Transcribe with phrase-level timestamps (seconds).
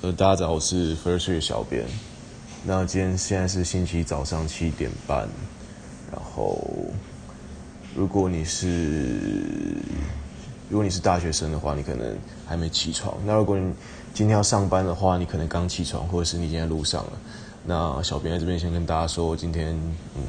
[0.00, 1.84] 呃，大家早，我是 First Tree 小编。
[2.64, 5.28] 那今天现在是星期一早上七点半。
[6.12, 6.64] 然后，
[7.96, 9.18] 如果你是
[10.70, 12.16] 如果你是大学生的话，你可能
[12.46, 13.12] 还没起床。
[13.26, 13.72] 那如果你
[14.14, 17.12] 今天要上班的话，你可能刚起床，或者是你已经在路上了。
[17.64, 19.70] 那小编在这边先跟大家说，今天
[20.14, 20.22] 嗯，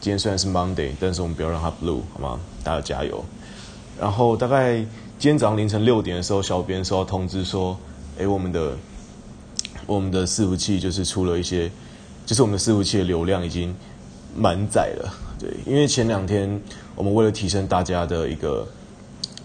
[0.00, 2.40] 今天虽然是 Monday，但是我们不要让它 Blue 好吗？
[2.62, 3.24] 大家加油。
[4.00, 4.76] 然后大概
[5.18, 7.76] 今天早上凌晨六点的时候，小编收到通知说。
[8.18, 8.76] 哎，我们的
[9.86, 11.70] 我们的伺服器就是出了一些，
[12.24, 13.74] 就是我们的伺服器的流量已经
[14.34, 15.14] 满载了。
[15.38, 16.58] 对，因为前两天
[16.94, 18.66] 我们为了提升大家的一个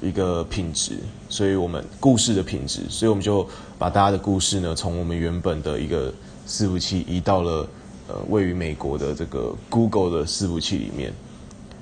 [0.02, 0.94] 一个品质，
[1.28, 3.46] 所以我们故事的品质，所以我们就
[3.78, 6.14] 把大家的故事呢，从我们原本的一个
[6.48, 7.68] 伺服器移到了
[8.08, 11.14] 呃位于美国的这个 Google 的伺服器里面。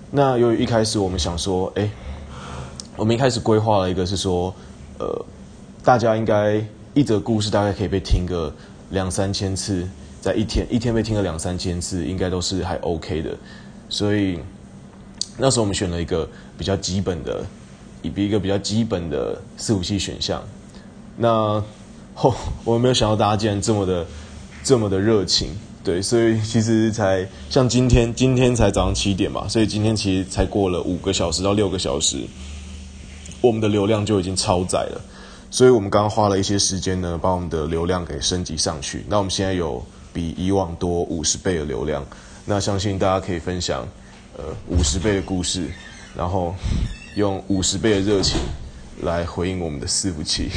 [0.10, 1.88] 那由于一开始我们想说，哎，
[2.98, 4.52] 我们一开始规划了一个是说，
[4.98, 5.26] 呃，
[5.84, 6.66] 大家应该。
[6.94, 8.54] 一则故事大概可以被听个
[8.90, 9.88] 两三千次，
[10.20, 13.38] 在一天一天被听个两三千次，应该都是还 OK 的。
[13.90, 14.40] 所以
[15.38, 17.46] 那时候我们选了一个比较基本的，
[18.02, 20.44] 一一个比较基本的四五器选项。
[21.16, 21.64] 那
[22.16, 24.06] 后我们没有想到大家竟然这么的
[24.64, 25.50] 这么的热情，
[25.84, 32.18] 对，所以其实才像今天今天才早上七点嘛，所以今天其实才过了五个小时到六个小时，
[33.42, 35.02] 我们的流量就已经超载了。
[35.52, 39.04] 所以我们刚刚花了一些时间呢，把我们的流量给升级上去。
[39.10, 39.84] 那我们现在有
[40.14, 42.06] 比以往多五十倍的流量，
[42.46, 43.88] 那相信大家可以分享
[44.38, 45.68] 呃五十倍的故事，
[46.16, 46.54] 然后
[47.16, 48.40] 用五十倍的热情
[49.02, 50.50] 来回应我们的伺服器。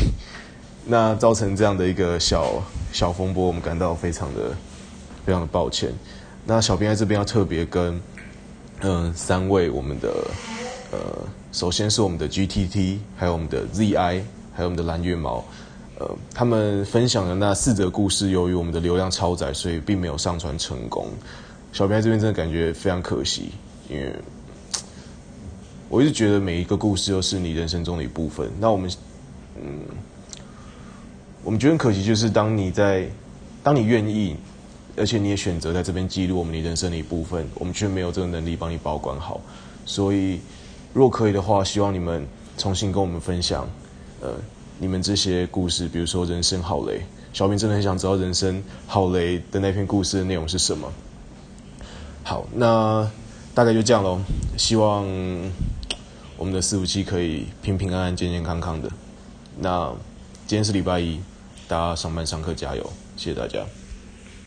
[0.84, 4.54] 那造成这样的一个小小风波，我们感到非常的
[5.24, 5.90] 非常的抱歉。
[6.44, 7.98] 那小编在这边要特别跟
[8.80, 10.08] 嗯三位我们的
[10.90, 10.98] 呃，
[11.50, 14.20] 首先是我们的 GTT，还有我们的 ZI。
[14.52, 15.44] 还有我们的蓝月毛，
[15.98, 21.06] 呃，他们分享的那四则故事，由于我们的流量超载，所以并没有上传成功。
[21.72, 23.50] 小编这边真的感觉非常可惜，
[23.88, 24.14] 因为
[25.88, 28.50] 我一直觉得每一个故事都是你人生中的一部分。
[28.60, 28.90] 那我们，
[29.56, 29.80] 嗯，
[31.42, 33.08] 我们觉得很可惜，就是当你在，
[33.62, 34.36] 当你愿意，
[34.96, 39.40] 而且你也选择在这边记录我们你人生的一部分，我们却没有这个能力帮你保管好。
[39.86, 40.40] 所以，
[40.92, 42.26] 若可以的话，希望你们
[42.58, 43.66] 重新跟我们分享。
[44.22, 44.30] 呃，
[44.78, 47.02] 你们这些故事，比如说人生好雷，
[47.32, 50.90] 小明真的很想知道人生好雷的那篇故事的内容是什么。
[52.22, 53.10] 好，那
[53.52, 54.20] 大概就这样喽。
[54.56, 55.04] 希望
[56.36, 58.88] 我们的四五七可以平平安安、健健康康的。
[59.58, 59.92] 那
[60.46, 61.20] 今天是礼拜一，
[61.66, 63.81] 大家上班上课加油，谢谢大家。